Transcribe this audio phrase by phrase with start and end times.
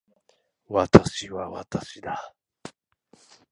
[0.67, 2.33] 私は私だ